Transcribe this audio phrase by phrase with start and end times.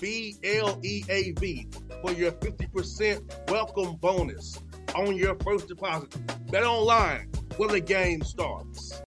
[0.00, 1.68] B L E A V,
[2.02, 4.60] for your 50% welcome bonus
[4.94, 6.14] on your first deposit.
[6.50, 9.02] Bet online when the game starts.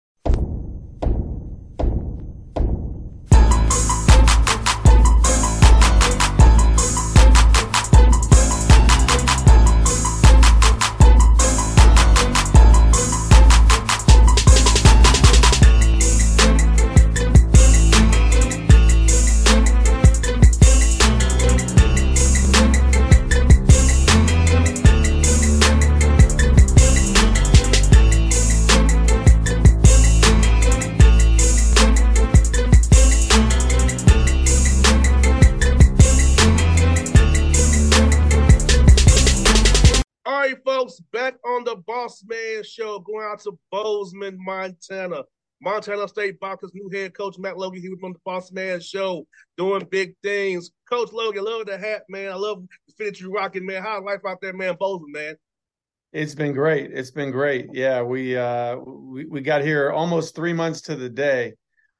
[43.29, 45.21] Out to Bozeman, Montana.
[45.61, 49.27] Montana State Bobcats new head coach Matt Logie He was on the Boss Man Show,
[49.55, 50.71] doing big things.
[50.89, 52.31] Coach Logie, love the hat, man.
[52.31, 53.83] I love the fit you rocking, man.
[53.83, 54.77] How's life out there, man?
[54.79, 55.35] Bozeman, man.
[56.11, 56.89] It's been great.
[56.91, 57.67] It's been great.
[57.71, 61.53] Yeah, we uh we, we got here almost three months to the day.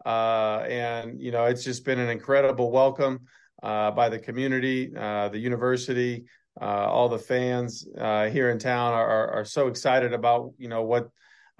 [0.04, 3.20] Uh and you know, it's just been an incredible welcome
[3.62, 6.26] uh by the community, uh the university,
[6.62, 10.84] all the fans uh here in town are are, are so excited about, you know,
[10.84, 11.10] what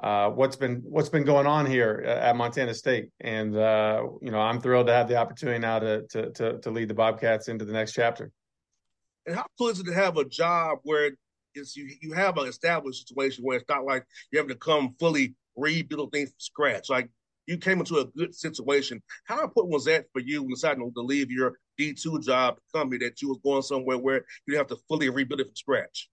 [0.02, 4.40] uh, what's been what's been going on here at Montana State, and uh, you know
[4.40, 7.66] I'm thrilled to have the opportunity now to, to to to lead the Bobcats into
[7.66, 8.32] the next chapter.
[9.26, 11.12] And how cool is it to have a job where
[11.54, 14.96] it's you you have an established situation where it's not like you have to come
[15.00, 16.90] fully rebuild things from scratch.
[16.90, 17.10] Like
[17.50, 19.02] you came into a good situation.
[19.26, 23.04] How important was that for you when deciding to leave your D two job company
[23.06, 26.10] that you was going somewhere where you have to fully rebuild it from scratch?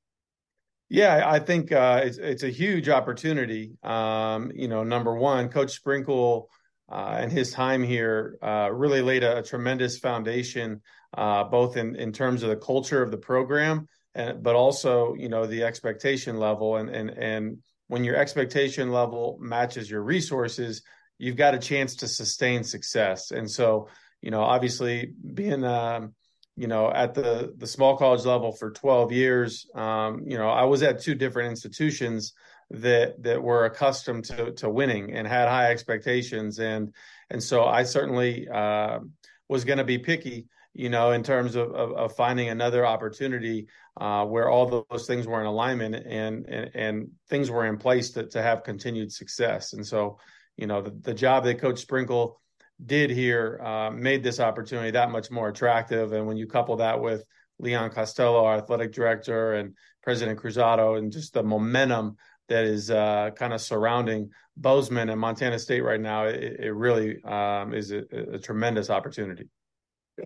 [0.88, 3.72] Yeah, I think uh, it's it's a huge opportunity.
[3.82, 6.48] Um, you know, number one, Coach Sprinkle
[6.90, 10.80] uh, and his time here uh, really laid a, a tremendous foundation,
[11.16, 15.28] uh, both in in terms of the culture of the program, and but also you
[15.28, 16.76] know the expectation level.
[16.76, 17.58] And and and
[17.88, 20.82] when your expectation level matches your resources,
[21.18, 23.30] you've got a chance to sustain success.
[23.30, 23.88] And so,
[24.20, 26.14] you know, obviously being um,
[26.56, 30.64] you know, at the the small college level for 12 years, um, you know, I
[30.64, 32.32] was at two different institutions
[32.70, 36.94] that that were accustomed to to winning and had high expectations, and
[37.28, 39.00] and so I certainly uh,
[39.48, 43.66] was going to be picky, you know, in terms of of, of finding another opportunity
[44.00, 48.12] uh, where all those things were in alignment and and, and things were in place
[48.12, 50.18] to to have continued success, and so,
[50.56, 52.40] you know, the, the job that Coach Sprinkle
[52.84, 56.12] did here uh, made this opportunity that much more attractive.
[56.12, 57.24] And when you couple that with
[57.58, 62.16] Leon Costello, our athletic director, and President Cruzado, and just the momentum
[62.48, 67.22] that is uh, kind of surrounding Bozeman and Montana State right now, it, it really
[67.24, 68.04] um, is a,
[68.34, 69.48] a, tremendous opportunity.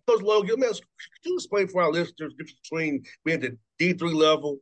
[0.06, 0.80] Coach Logie, could
[1.24, 4.58] you explain for our listeners between being at the D3 level,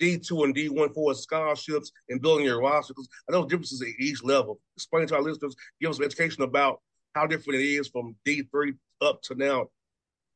[0.00, 2.94] D2 and D1 for scholarships and building your roster?
[2.94, 4.60] Because I know differences at each level.
[4.76, 6.80] Explain to our listeners, give us education about
[7.14, 9.66] how different it is from D3 up to now.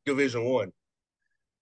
[0.06, 0.72] Division One?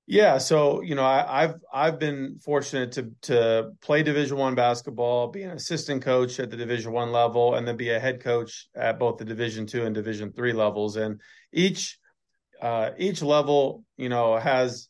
[0.07, 5.29] Yeah, so you know, I, have I've been fortunate to to play Division One basketball,
[5.29, 8.69] be an assistant coach at the Division One level, and then be a head coach
[8.75, 10.97] at both the Division Two and Division Three levels.
[10.97, 11.21] And
[11.53, 11.99] each
[12.61, 14.89] uh, each level, you know, has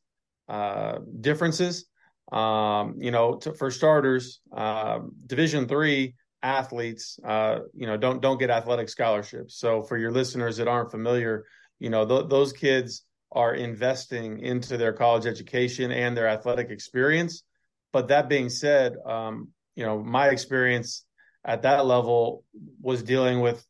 [0.49, 1.87] uh, differences.
[2.33, 8.39] Um, you know, to, for starters, uh, Division Three athletes, uh, you know, don't don't
[8.39, 9.59] get athletic scholarships.
[9.59, 11.45] So for your listeners that aren't familiar,
[11.79, 17.45] you know, th- those kids are investing into their college education and their athletic experience.
[17.93, 21.05] But that being said, um, you know, my experience
[21.45, 22.45] at that level
[22.81, 23.67] was dealing with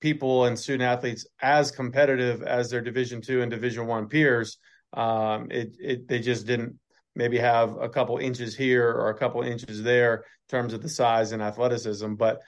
[0.00, 4.58] people and student athletes as competitive as their Division two and Division one peers.
[4.92, 6.78] Um, it, it they just didn't
[7.14, 10.88] maybe have a couple inches here or a couple inches there in terms of the
[10.88, 12.40] size and athleticism, but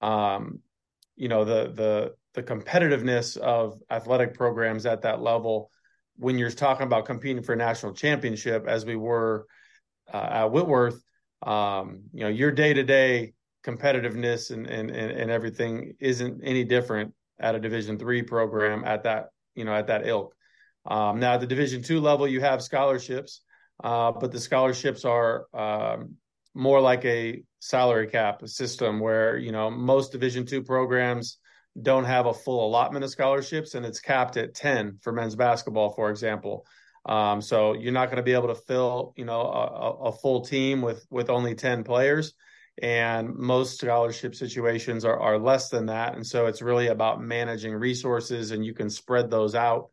[0.00, 0.60] um,
[1.16, 5.70] you know the the the competitiveness of athletic programs at that level
[6.18, 9.46] when you're talking about competing for a national championship, as we were
[10.12, 11.00] uh, at Whitworth,
[11.42, 13.34] um, you know, your day to day
[13.64, 19.28] competitiveness and, and, and everything isn't any different at a Division three program at that
[19.54, 20.34] you know at that ilk.
[20.86, 23.42] Um, now, at the Division two level, you have scholarships,
[23.82, 26.16] uh, but the scholarships are um,
[26.54, 31.38] more like a salary cap system where you know most Division two programs
[31.80, 35.90] don't have a full allotment of scholarships, and it's capped at 10 for men's basketball,
[35.90, 36.66] for example.
[37.06, 40.44] Um, so you're not going to be able to fill, you know, a, a, full
[40.44, 42.34] team with with only 10 players,
[42.82, 46.16] and most scholarship situations are, are less than that.
[46.16, 49.90] And so it's really about managing resources, and you can spread those out,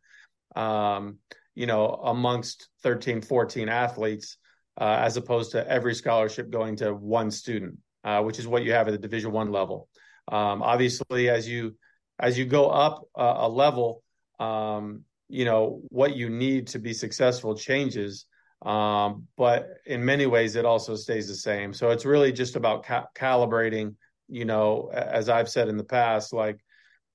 [0.56, 1.18] um,
[1.56, 4.36] you know, amongst 13, 14 athletes,
[4.78, 8.72] uh, as opposed to every scholarship going to one student, uh, which is what you
[8.72, 9.88] have at the Division One level.
[10.30, 11.74] Um, obviously, as you
[12.18, 14.02] as you go up a, a level,
[14.38, 18.26] um, you know what you need to be successful changes,
[18.62, 21.72] um, but in many ways it also stays the same.
[21.72, 23.94] So it's really just about ca- calibrating.
[24.28, 26.60] You know, as I've said in the past, like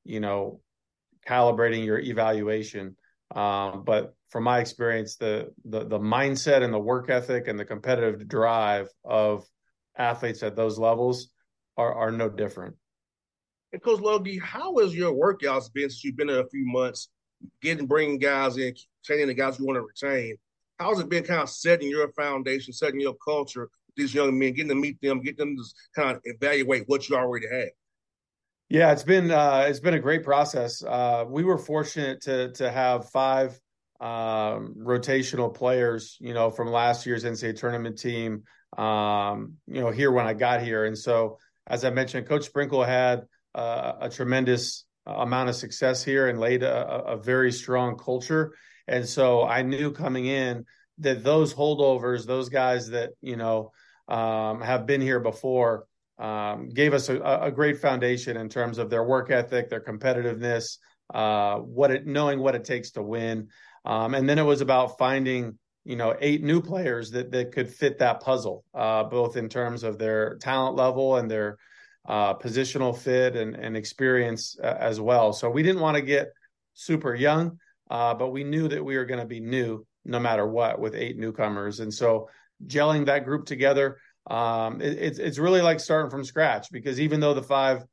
[0.04, 0.62] you know,
[1.28, 2.96] calibrating your evaluation.
[3.36, 7.66] Um, but from my experience, the, the the mindset and the work ethic and the
[7.66, 9.46] competitive drive of
[9.98, 11.30] athletes at those levels
[11.78, 12.76] are are no different.
[13.74, 17.10] And Coach Logie, how has your workouts been since you've been there a few months,
[17.62, 18.76] getting bringing guys in,
[19.06, 20.36] training the guys you want to retain?
[20.78, 24.70] How's it been kind of setting your foundation, setting your culture, these young men, getting
[24.70, 25.64] to meet them, getting them to
[25.96, 27.70] kind of evaluate what you already have?
[28.72, 30.82] Yeah, it's been uh, it's been a great process.
[30.82, 33.60] Uh, we were fortunate to to have five
[34.00, 38.44] um, rotational players, you know, from last year's NCAA tournament team,
[38.78, 41.38] um, you know, here when I got here, and so
[41.68, 43.24] as I mentioned, Coach Sprinkle had
[43.54, 48.54] uh, a tremendous amount of success here and laid a, a, very strong culture.
[48.88, 50.64] And so I knew coming in
[51.00, 53.74] that those holdovers, those guys that you know
[54.08, 55.88] um, have been here before,
[56.22, 60.78] um, gave us a, a, great foundation in terms of their work ethic, their competitiveness,
[61.14, 63.48] uh, what it knowing what it takes to win.
[63.86, 67.70] Um, and then it was about finding you know eight new players that that could
[67.70, 71.58] fit that puzzle, uh, both in terms of their talent level and their
[72.08, 75.34] uh, positional fit and, and experience uh, as well.
[75.34, 76.28] So we didn't want to get
[76.76, 77.58] super young,
[77.90, 80.96] uh, but we knew that we were going to be new no matter what with
[80.96, 81.80] eight newcomers.
[81.80, 82.30] And so
[82.68, 83.98] gelling that group together,
[84.28, 87.84] um, it, it's it's really like starting from scratch because even though the five,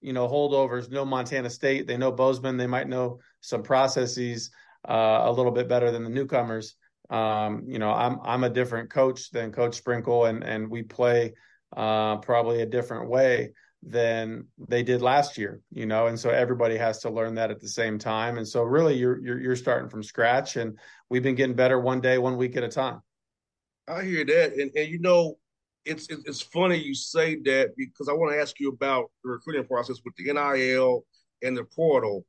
[0.00, 4.50] you know, holdovers know Montana State, they know Bozeman, they might know some processes
[4.88, 6.74] uh, a little bit better than the newcomers.
[7.08, 11.34] Um, you know, I'm I'm a different coach than Coach Sprinkle, and and we play
[11.76, 13.52] uh, probably a different way
[13.82, 17.60] than they did last year, you know, and so everybody has to learn that at
[17.60, 18.36] the same time.
[18.36, 20.78] And so really you're, you're, you're starting from scratch and
[21.08, 23.00] we've been getting better one day, one week at a time.
[23.86, 24.54] I hear that.
[24.54, 25.38] And, and you know,
[25.86, 29.64] it's, it's funny you say that because I want to ask you about the recruiting
[29.64, 31.04] process with the NIL
[31.42, 32.26] and the portal.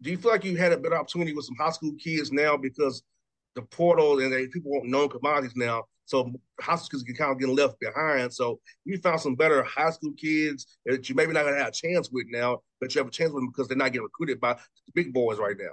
[0.00, 2.56] Do you feel like you had a better opportunity with some high school kids now
[2.56, 3.02] because
[3.54, 5.84] the portal and they, people want known commodities now?
[6.06, 8.32] So high school kids can kind of get left behind.
[8.32, 11.72] So you found some better high school kids that you maybe not gonna have a
[11.72, 14.40] chance with now, but you have a chance with them because they're not getting recruited
[14.40, 15.72] by the big boys right now.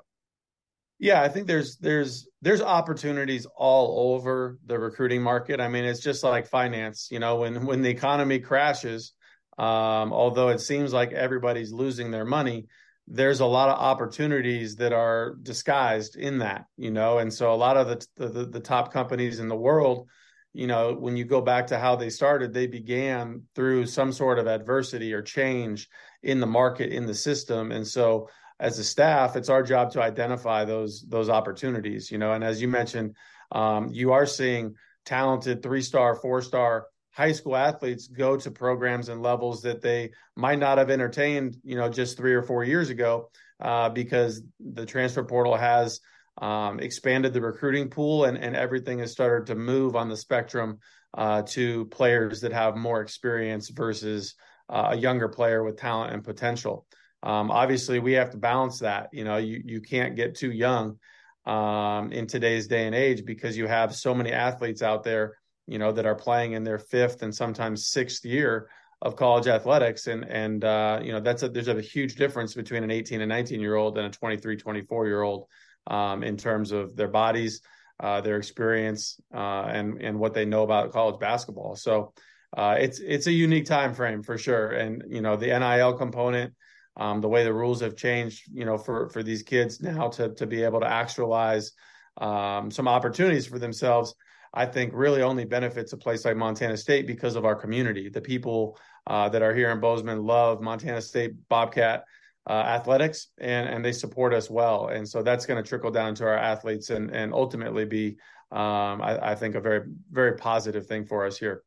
[0.97, 5.59] Yeah, I think there's there's there's opportunities all over the recruiting market.
[5.59, 7.09] I mean, it's just like finance.
[7.11, 9.11] You know, when when the economy crashes,
[9.57, 12.67] um, although it seems like everybody's losing their money,
[13.07, 16.65] there's a lot of opportunities that are disguised in that.
[16.77, 20.07] You know, and so a lot of the the, the top companies in the world
[20.53, 24.39] you know, when you go back to how they started, they began through some sort
[24.39, 25.89] of adversity or change
[26.23, 27.73] in the market, in the system.
[27.73, 28.29] And so
[28.65, 32.11] as a staff, it's our job to identify those those opportunities.
[32.11, 33.15] You know, and as you mentioned,
[33.51, 39.07] um, you are seeing talented three star, four star high school athletes go to programs
[39.07, 42.89] and levels that they might not have entertained, you know, just three or four years
[42.89, 43.29] ago,
[43.61, 46.01] uh, because the transfer portal has
[46.41, 50.79] um, expanded the recruiting pool and, and everything has started to move on the spectrum
[51.17, 54.35] uh, to players that have more experience versus
[54.67, 56.85] uh, a younger player with talent and potential.
[57.25, 59.09] Um, obviously, we have to balance that.
[59.11, 60.99] You know, you you can't get too young
[61.45, 65.35] um, in today's day and age because you have so many athletes out there
[65.67, 68.69] you know, that are playing in their fifth and sometimes sixth year
[69.01, 70.07] of college athletics.
[70.07, 73.29] And, and, uh, you know, that's a, there's a huge difference between an 18 and
[73.29, 75.47] 19 year old and a 23, 24 year old,
[75.87, 77.61] um, in terms of their bodies,
[77.99, 81.75] uh, their experience, uh, and, and what they know about college basketball.
[81.75, 82.13] So,
[82.55, 84.69] uh, it's, it's a unique time frame for sure.
[84.69, 86.53] And, you know, the NIL component,
[86.97, 90.29] um, the way the rules have changed, you know, for, for these kids now to,
[90.35, 91.71] to be able to actualize,
[92.17, 94.15] um, some opportunities for themselves
[94.55, 98.07] I think really only benefits a place like Montana State because of our community.
[98.07, 102.05] The people uh, that are here in Bozeman love Montana State Bobcat
[102.49, 104.87] uh, athletics and, and they support us well.
[104.87, 108.17] And so that's going to trickle down to our athletes and, and ultimately be,
[108.51, 111.63] um, I, I, think, a very, very positive thing for us here.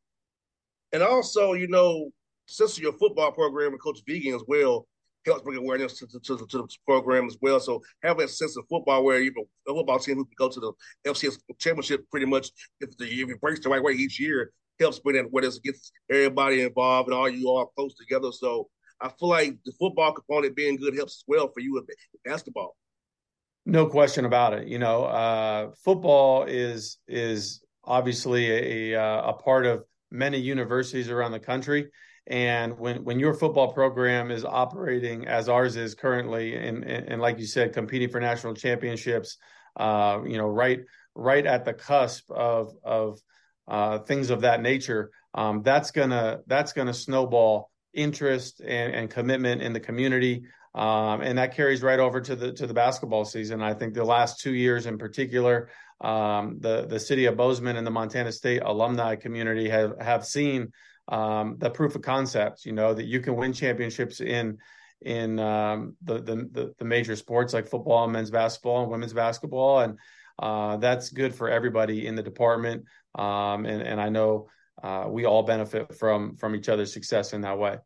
[0.92, 2.11] And also, you know,
[2.47, 4.87] since your football program and Coach Vigen as well,
[5.27, 7.61] helps bring awareness to, to, to, to, the program as well.
[7.61, 9.33] So having a sense of football where you
[9.67, 10.73] a football team who can go to the
[11.07, 14.99] FCS championship pretty much if the if it breaks the right way each year helps
[14.99, 18.31] bring that awareness, gets everybody involved and all you all close together.
[18.33, 18.69] So
[19.01, 21.85] I feel like the football component being good helps as well for you with
[22.25, 22.77] basketball.
[23.67, 24.67] No question about it.
[24.67, 31.41] You know, uh, football is is obviously a, a part of many universities around the
[31.41, 31.89] country
[32.28, 37.23] and when when your football program is operating as ours is currently, and and, and
[37.23, 39.38] like you said, competing for national championships,
[39.76, 40.80] uh, you know, right
[41.14, 43.18] right at the cusp of of
[43.66, 49.62] uh, things of that nature, um, that's gonna that's gonna snowball interest and, and commitment
[49.62, 50.44] in the community.
[50.75, 53.62] Um, and that carries right over to the to the basketball season.
[53.62, 55.70] I think the last two years in particular,
[56.02, 60.73] um, the the city of Bozeman and the Montana State alumni community have have seen
[61.09, 64.59] um, the proof of concept, you know, that you can win championships in
[65.03, 69.81] in um, the, the the major sports like football, and men's basketball, and women's basketball,
[69.81, 69.99] and
[70.38, 72.85] uh, that's good for everybody in the department.
[73.15, 74.49] Um, and and I know
[74.83, 77.79] uh, we all benefit from from each other's success in that way.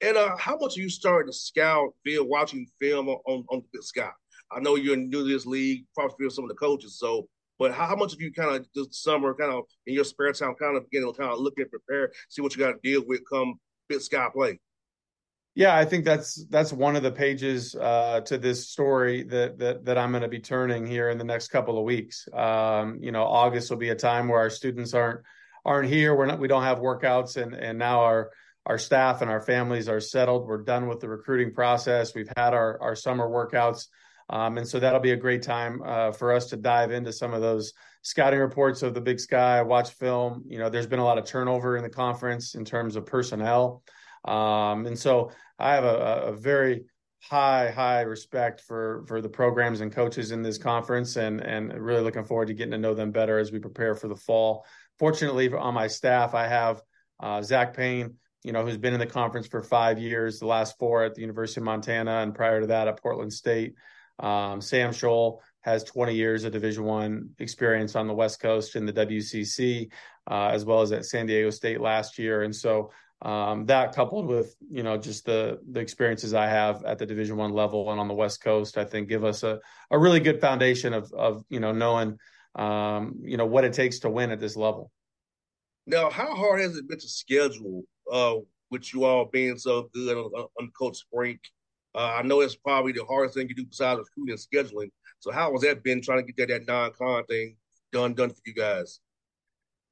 [0.00, 3.68] And uh, how much are you starting to scout via watching film on on the
[3.72, 4.10] Big Sky?
[4.50, 6.98] I know you're new to this league, probably feel some of the coaches.
[6.98, 7.28] So
[7.62, 10.32] but how, how much of you kind of this summer, kind of in your spare
[10.32, 12.78] time, kind of beginning to kind of look and prepare, see what you got to
[12.82, 13.54] deal with come
[13.88, 14.58] Big Sky play?
[15.54, 19.84] Yeah, I think that's that's one of the pages uh, to this story that that
[19.84, 22.26] that I'm going to be turning here in the next couple of weeks.
[22.32, 25.20] Um, you know, August will be a time where our students aren't
[25.64, 26.16] aren't here.
[26.16, 28.30] We're not we don't have workouts, and and now our
[28.66, 30.48] our staff and our families are settled.
[30.48, 32.12] We're done with the recruiting process.
[32.12, 33.86] We've had our our summer workouts.
[34.30, 37.34] Um, and so that'll be a great time uh, for us to dive into some
[37.34, 40.44] of those scouting reports of the Big Sky, watch film.
[40.46, 43.82] You know, there's been a lot of turnover in the conference in terms of personnel.
[44.24, 46.84] Um, and so I have a, a, very
[47.20, 52.02] high, high respect for for the programs and coaches in this conference, and and really
[52.02, 54.64] looking forward to getting to know them better as we prepare for the fall.
[54.98, 56.82] Fortunately, on my staff, I have
[57.18, 58.14] uh, Zach Payne,
[58.44, 61.20] you know, who's been in the conference for five years, the last four at the
[61.20, 63.74] University of Montana, and prior to that at Portland State.
[64.18, 68.86] Um, Sam Scholl has 20 years of Division One experience on the West Coast in
[68.86, 69.90] the WCC,
[70.30, 72.42] uh, as well as at San Diego State last year.
[72.42, 72.90] And so
[73.22, 77.36] um, that coupled with you know just the the experiences I have at the Division
[77.36, 80.40] One level and on the West Coast, I think give us a a really good
[80.40, 82.18] foundation of of you know knowing
[82.56, 84.90] um, you know what it takes to win at this level.
[85.86, 88.36] Now, how hard has it been to schedule uh,
[88.70, 91.38] with you all being so good on, on Coach Sprink?
[91.94, 94.90] Uh, I know it's probably the hardest thing you do besides recruiting and scheduling.
[95.20, 97.56] So how has that been trying to get that, that non-con thing
[97.92, 99.00] done done for you guys?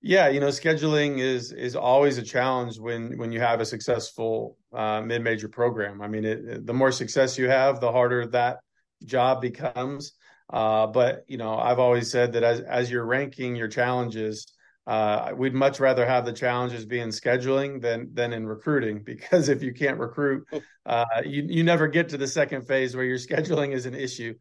[0.03, 4.57] Yeah, you know, scheduling is is always a challenge when when you have a successful
[4.73, 6.01] uh, mid-major program.
[6.01, 8.61] I mean, it, the more success you have, the harder that
[9.05, 10.13] job becomes.
[10.51, 14.51] Uh, but you know, I've always said that as as you're ranking your challenges,
[14.91, 19.49] uh, we'd much rather have the challenges be in scheduling than than in recruiting because
[19.49, 20.45] if you can't recruit,
[20.85, 24.35] uh, you you never get to the second phase where your scheduling is an issue.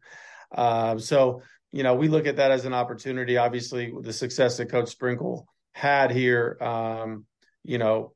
[0.52, 1.40] Uh, so
[1.70, 3.36] you know we look at that as an opportunity.
[3.36, 7.26] Obviously, the success that Coach Sprinkle had here, um,
[7.62, 8.12] you know,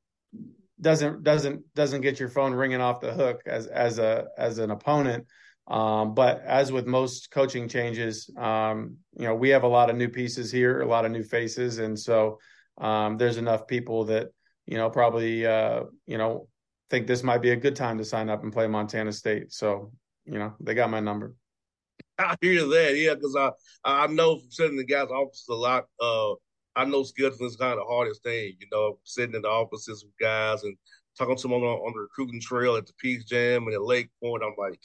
[0.80, 4.72] doesn't doesn't doesn't get your phone ringing off the hook as as a as an
[4.72, 5.28] opponent.
[5.66, 9.96] Um, but as with most coaching changes, um, you know, we have a lot of
[9.96, 12.38] new pieces here, a lot of new faces, and so
[12.78, 14.28] um, there's enough people that
[14.66, 16.48] you know probably uh, you know
[16.90, 19.52] think this might be a good time to sign up and play Montana State.
[19.52, 19.92] So
[20.26, 21.34] you know, they got my number.
[22.18, 23.50] I hear that, yeah, because I
[23.84, 25.84] I know from sitting in the guys' office a lot.
[26.00, 26.34] Uh,
[26.76, 30.04] I know scheduling is kind of the hardest thing, you know, sitting in the offices
[30.04, 30.76] with guys and
[31.16, 34.10] talking to them on, on the recruiting trail at the Peach Jam and at Lake
[34.20, 34.42] Point.
[34.44, 34.80] I'm like,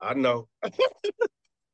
[0.00, 0.48] I know.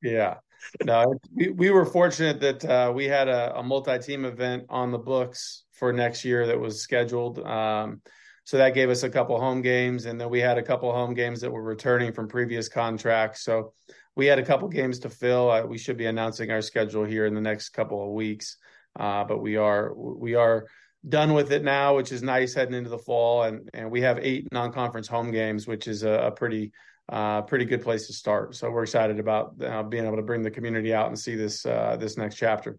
[0.02, 0.36] yeah.
[0.84, 4.98] No, we, we were fortunate that uh, we had a, a multi-team event on the
[4.98, 7.38] books for next year that was scheduled.
[7.40, 8.00] Um,
[8.44, 11.14] so that gave us a couple home games, and then we had a couple home
[11.14, 13.42] games that were returning from previous contracts.
[13.42, 13.72] So
[14.16, 15.50] we had a couple games to fill.
[15.50, 18.56] Uh, we should be announcing our schedule here in the next couple of weeks,
[18.98, 20.66] uh, but we are we are
[21.08, 24.18] done with it now, which is nice heading into the fall, and and we have
[24.20, 26.72] eight non-conference home games, which is a, a pretty
[27.08, 28.54] uh, pretty good place to start.
[28.54, 31.66] So we're excited about uh, being able to bring the community out and see this
[31.66, 32.78] uh, this next chapter.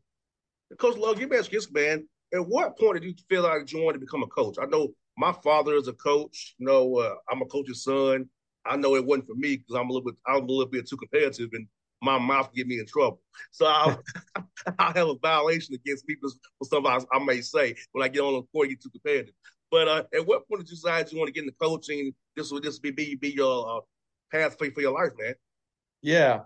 [0.78, 2.08] Coach Love, you ask this man.
[2.34, 4.56] At what point did you feel like you wanted to become a coach?
[4.60, 6.56] I know my father is a coach.
[6.58, 8.28] You know, uh, I'm a coach's son.
[8.66, 10.88] I know it wasn't for me because I'm a little bit I'm a little bit
[10.88, 11.68] too competitive and
[12.02, 13.22] my mouth get me in trouble.
[13.52, 13.98] So I
[14.80, 18.22] I have a violation against people for stuff I, I, may say when I get
[18.22, 19.34] on the court get too competitive.
[19.70, 22.14] But uh, at what point did you decide you want to get into coaching?
[22.36, 23.82] This will just be be, be your uh,
[24.34, 25.36] path for, for your life, man.
[26.02, 26.42] Yeah.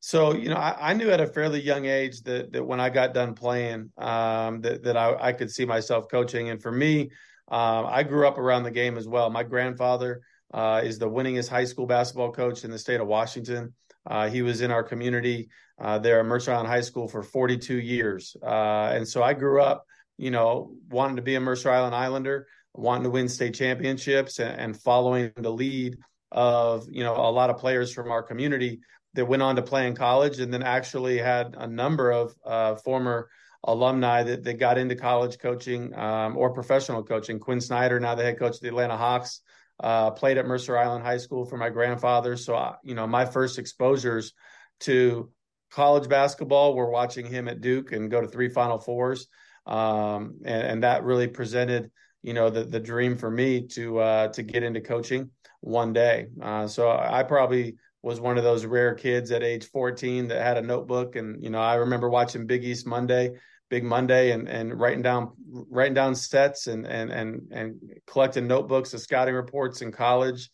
[0.00, 2.88] So you know, I, I, knew at a fairly young age that that when I
[2.88, 6.50] got done playing, um, that that I, I, could see myself coaching.
[6.50, 7.10] And for me,
[7.48, 9.28] um, I grew up around the game as well.
[9.30, 10.20] My grandfather
[10.54, 13.74] uh, is the winningest high school basketball coach in the state of Washington.
[14.06, 15.48] Uh, he was in our community
[15.80, 19.60] uh, there at Mercer Island High School for 42 years, uh, and so I grew
[19.60, 19.84] up,
[20.16, 24.58] you know, wanting to be a Mercer Island Islander, wanting to win state championships, and,
[24.60, 25.98] and following the lead
[26.30, 28.80] of you know a lot of players from our community
[29.14, 32.74] that went on to play in college and then actually had a number of uh,
[32.76, 33.28] former
[33.64, 37.38] alumni that, that got into college coaching um, or professional coaching.
[37.38, 39.40] Quin Snyder, now the head coach of the Atlanta Hawks,
[39.80, 42.36] uh, played at Mercer Island High School for my grandfather.
[42.36, 44.34] So, I, you know, my first exposures
[44.80, 45.30] to
[45.70, 49.26] college basketball were watching him at Duke and go to three Final Fours.
[49.66, 51.90] Um, and, and, that really presented,
[52.22, 56.26] you know, the, the dream for me to uh, to get into coaching one day.
[56.40, 60.56] Uh, so I probably was one of those rare kids at age 14 that had
[60.56, 63.32] a notebook, and you know I remember watching Big East Monday,
[63.70, 68.94] Big Monday, and and writing down writing down sets and and and and collecting notebooks
[68.94, 70.50] of scouting reports in college,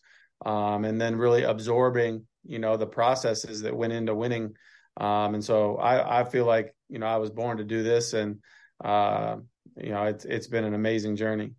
[0.46, 4.54] um, and then really absorbing you know the processes that went into winning.
[4.96, 8.14] Um, and so I, I feel like you know I was born to do this,
[8.14, 8.38] and
[8.82, 9.36] uh,
[9.76, 11.52] you know it's it's been an amazing journey.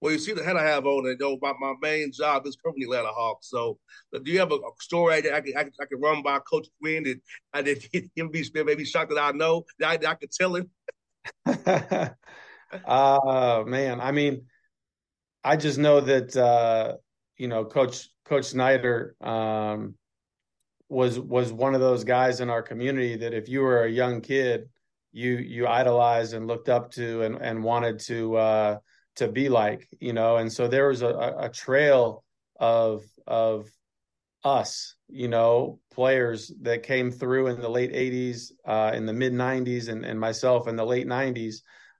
[0.00, 1.38] Well, you see the head I have on it, though.
[1.42, 3.50] My, my main job is currently Atlanta Hawks.
[3.50, 3.78] So,
[4.12, 6.38] do you have a, a story that I can, I can, I can run by
[6.40, 7.20] Coach Quin that
[7.52, 7.84] I did
[8.14, 10.70] him be maybe shocked that I know that I, that I could tell him?
[12.86, 14.42] uh man, I mean,
[15.42, 16.96] I just know that uh,
[17.36, 19.94] you know Coach Coach Snyder um,
[20.88, 24.20] was was one of those guys in our community that if you were a young
[24.20, 24.68] kid,
[25.12, 28.36] you you idolized and looked up to and and wanted to.
[28.36, 28.78] Uh,
[29.18, 30.36] to be like, you know.
[30.36, 32.24] And so there was a, a trail
[32.58, 33.68] of of
[34.44, 39.32] us, you know, players that came through in the late '80s, uh, in the mid
[39.32, 41.56] '90s, and, and myself in the late '90s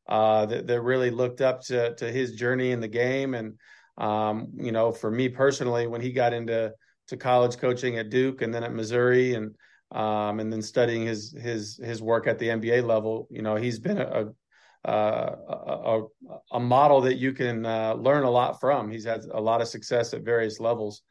[0.08, 3.34] uh, that, that really looked up to to his journey in the game.
[3.34, 3.58] And
[3.98, 6.72] um, you know, for me personally, when he got into
[7.08, 9.54] to college coaching at Duke and then at Missouri and
[9.90, 13.78] um, and then studying his his his work at the NBA level, you know, he's
[13.78, 14.26] been a,
[14.86, 16.02] uh, a,
[16.52, 18.90] a, model that you can uh, learn a lot from.
[18.90, 21.02] He's had a lot of success at various levels.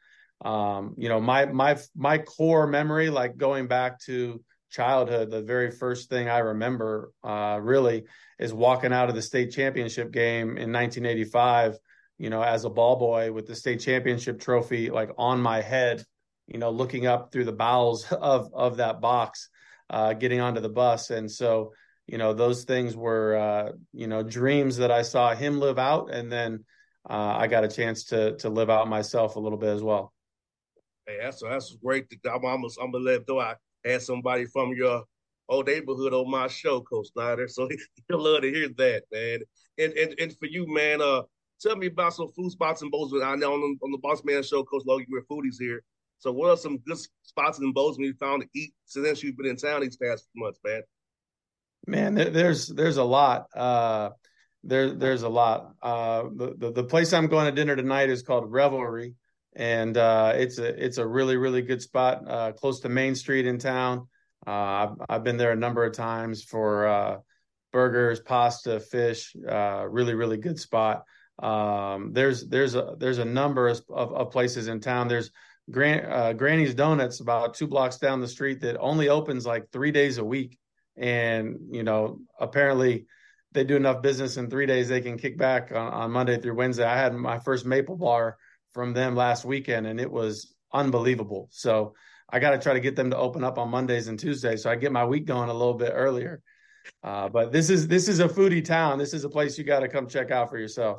[0.44, 5.70] Um, you know, my my my core memory, like going back to childhood, the very
[5.70, 8.04] first thing I remember uh, really
[8.38, 11.76] is walking out of the state championship game in 1985.
[12.18, 16.04] You know, as a ball boy with the state championship trophy like on my head.
[16.46, 19.50] You know, looking up through the bowels of of that box,
[19.90, 21.72] uh, getting onto the bus, and so
[22.08, 26.10] you know those things were uh, you know dreams that I saw him live out,
[26.10, 26.64] and then
[27.08, 30.12] uh, I got a chance to to live out myself a little bit as well.
[31.06, 32.06] Hey, that's that's great.
[32.24, 35.04] I'm I'm gonna let though I had somebody from your
[35.50, 37.46] old neighborhood on my show, Coach Snyder.
[37.46, 37.68] So
[38.08, 39.40] he'll love to hear that, man.
[39.76, 41.22] And and and for you, man, uh,
[41.60, 43.22] tell me about some food spots in Bozeman.
[43.22, 45.82] I know on, on the Boss Man Show, Coach Logie, we're foodies here.
[46.20, 49.46] So what are some good spots in Bozeman you found to eat since you've been
[49.46, 50.82] in town these past few months, man?
[51.86, 53.46] Man, there's there's a lot.
[53.54, 54.10] Uh,
[54.64, 55.74] there there's a lot.
[55.82, 59.14] Uh, the, the, the place I'm going to dinner tonight is called Revelry,
[59.54, 63.46] and uh, it's a it's a really really good spot uh, close to Main Street
[63.46, 64.08] in town.
[64.46, 67.16] Uh, I've, I've, been there a number of times for uh,
[67.72, 69.34] burgers, pasta, fish.
[69.36, 71.04] Really really good spot.
[71.38, 75.08] Um, there's there's a there's a number of, of places in town.
[75.08, 75.30] There's
[75.70, 80.18] Gran, Granny's Donuts about two blocks down the street that only opens like three days
[80.18, 80.58] a week,
[80.98, 83.06] and you know apparently
[83.52, 86.54] they do enough business in three days they can kick back on, on Monday through
[86.54, 86.84] Wednesday.
[86.84, 88.36] I had my first maple bar
[88.72, 91.48] from them last weekend, and it was unbelievable.
[91.50, 91.94] So
[92.30, 94.70] I got to try to get them to open up on Mondays and Tuesdays, so
[94.70, 96.42] I get my week going a little bit earlier.
[97.02, 98.98] Uh, but this is this is a foodie town.
[98.98, 100.98] This is a place you got to come check out for yourself.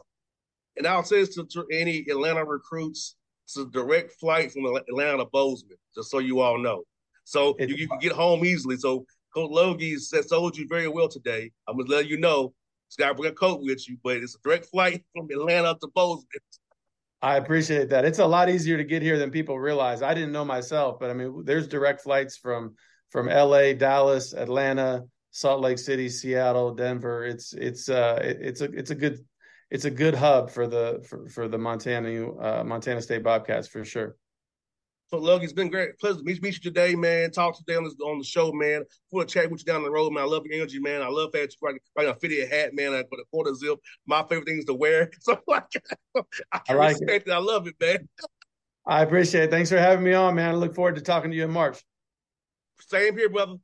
[0.78, 5.18] And I'll say this to, to any Atlanta recruits: it's a direct flight from Atlanta
[5.20, 6.84] to Bozeman, just so you all know.
[7.24, 8.76] So you, you, can get home easily.
[8.78, 11.52] So Coach Logie said told you very well today.
[11.68, 12.54] I'm gonna let you know.
[12.88, 15.78] It's got to bring a coat with you, but it's a direct flight from Atlanta
[15.80, 16.26] to Bozeman.
[17.22, 18.04] I appreciate that.
[18.04, 20.02] It's a lot easier to get here than people realize.
[20.02, 22.76] I didn't know myself, but I mean, there's direct flights from
[23.12, 27.26] from L.A., Dallas, Atlanta, Salt Lake City, Seattle, Denver.
[27.26, 29.20] It's it's uh it's a it's a good
[29.70, 33.84] it's a good hub for the for, for the Montana uh, Montana State Bobcats for
[33.84, 34.16] sure.
[35.12, 35.98] So, Logie, it's been great.
[35.98, 37.32] Pleasure to meet, meet you today, man.
[37.32, 38.84] Talk today on, this, on the show, man.
[39.20, 40.24] A chat with you down the road, man.
[40.24, 41.02] I love your energy, man.
[41.02, 42.94] I love that you're right, a fitted hat, man.
[42.94, 43.80] I put a quarter zip.
[44.06, 45.10] My favorite thing is to wear.
[45.22, 45.64] So, like,
[46.52, 47.32] I, I like respect it.
[47.32, 47.34] it.
[47.34, 48.08] I love it, man.
[48.86, 49.52] I appreciate it.
[49.52, 50.50] Thanks for having me on, man.
[50.50, 51.84] I look forward to talking to you in March.
[52.80, 53.56] Same here, brother.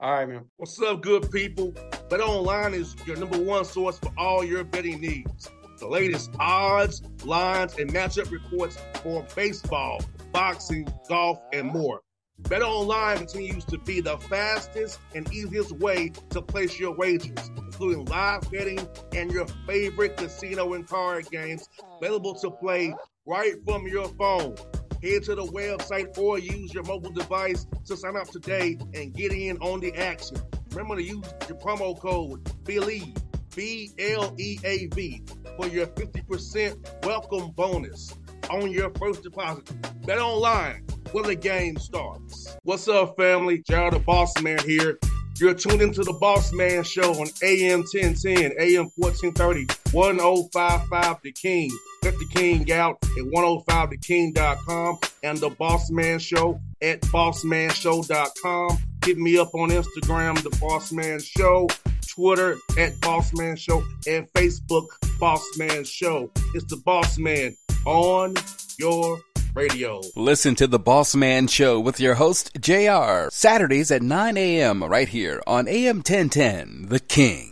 [0.00, 0.50] All right, man.
[0.56, 1.74] What's up, good people?
[2.10, 5.48] Bet Online is your number one source for all your betting needs.
[5.82, 12.00] The latest odds, lines, and matchup reports for baseball boxing, golf, and more.
[12.38, 18.04] Bet Online continues to be the fastest and easiest way to place your wagers, including
[18.04, 18.78] live betting
[19.12, 22.94] and your favorite casino and card games available to play
[23.26, 24.54] right from your phone.
[25.02, 29.32] Head to the website or use your mobile device to sign up today and get
[29.32, 30.36] in on the action.
[30.70, 33.16] Remember to use your promo code BLEAV,
[33.56, 35.24] B L E A V,
[35.62, 38.12] for your 50% welcome bonus
[38.50, 39.70] on your first deposit.
[40.04, 42.56] Bet online when the game starts.
[42.64, 43.62] What's up, family?
[43.68, 44.98] Gerald the Boss Man here.
[45.38, 51.70] You're tuned into the Boss Man Show on AM 1010, AM 1430, 1055 The King.
[52.02, 58.78] Let oh the King out at 105theking.com and the Boss Man Show at bossmanshow.com.
[59.04, 61.68] Hit me up on Instagram, The Boss Man Show,
[62.08, 64.86] Twitter at Boss Man Show, and Facebook,
[65.18, 66.30] Boss Man Show.
[66.54, 68.34] It's the Boss Man on
[68.78, 69.18] your
[69.54, 70.00] radio.
[70.16, 74.84] Listen to the Boss Man Show with your host, JR, Saturdays at 9 a.m.
[74.84, 77.51] right here on AM 1010, The King.